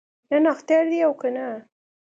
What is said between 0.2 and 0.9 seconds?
نن اختر